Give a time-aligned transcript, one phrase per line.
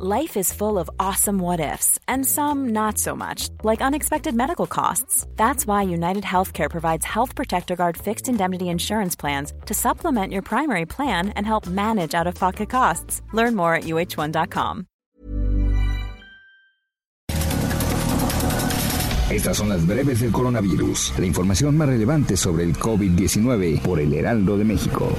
[0.00, 4.68] Life is full of awesome what ifs, and some not so much, like unexpected medical
[4.68, 5.26] costs.
[5.34, 10.42] That's why United Healthcare provides Health Protector Guard fixed indemnity insurance plans to supplement your
[10.42, 13.22] primary plan and help manage out of pocket costs.
[13.32, 14.86] Learn more at uh1.com.
[19.30, 24.14] Estas son las breves del coronavirus, la información más relevante sobre el COVID-19 por el
[24.14, 25.12] Heraldo de México.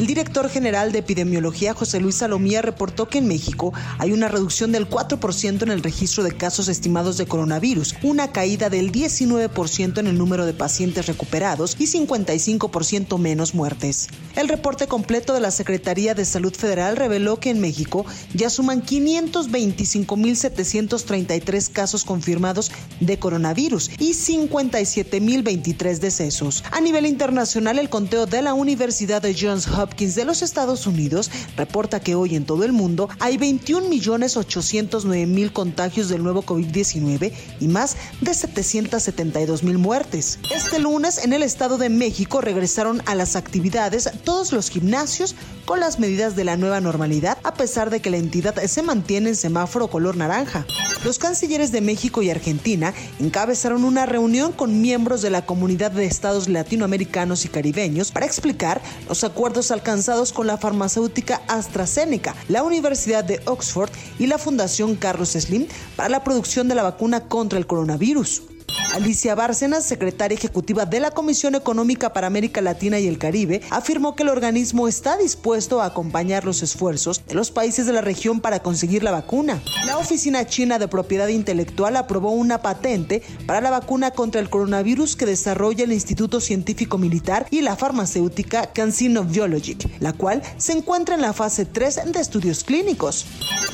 [0.00, 4.72] El director general de epidemiología, José Luis Salomía, reportó que en México hay una reducción
[4.72, 10.06] del 4% en el registro de casos estimados de coronavirus, una caída del 19% en
[10.06, 14.08] el número de pacientes recuperados y 55% menos muertes.
[14.36, 18.82] El reporte completo de la Secretaría de Salud Federal reveló que en México ya suman
[18.82, 26.64] 525.733 casos confirmados de coronavirus y 57.023 decesos.
[26.70, 30.86] A nivel internacional, el conteo de la Universidad de Johns Hopkins Hopkins de los Estados
[30.86, 37.66] Unidos reporta que hoy en todo el mundo hay 21.809.000 contagios del nuevo COVID-19 y
[37.66, 40.38] más de 772.000 muertes.
[40.54, 45.34] Este lunes en el Estado de México regresaron a las actividades todos los gimnasios
[45.64, 49.30] con las medidas de la nueva normalidad a pesar de que la entidad se mantiene
[49.30, 50.66] en semáforo color naranja.
[51.04, 56.04] Los cancilleres de México y Argentina encabezaron una reunión con miembros de la comunidad de
[56.04, 63.24] estados latinoamericanos y caribeños para explicar los acuerdos alcanzados con la farmacéutica AstraZeneca, la Universidad
[63.24, 67.66] de Oxford y la Fundación Carlos Slim para la producción de la vacuna contra el
[67.66, 68.49] coronavirus.
[68.92, 74.16] Alicia Bárcenas, secretaria ejecutiva de la Comisión Económica para América Latina y el Caribe, afirmó
[74.16, 78.40] que el organismo está dispuesto a acompañar los esfuerzos de los países de la región
[78.40, 79.62] para conseguir la vacuna.
[79.86, 85.14] La Oficina China de Propiedad Intelectual aprobó una patente para la vacuna contra el coronavirus
[85.14, 91.14] que desarrolla el Instituto Científico Militar y la farmacéutica CanSino Biologic, la cual se encuentra
[91.14, 93.26] en la fase 3 de estudios clínicos.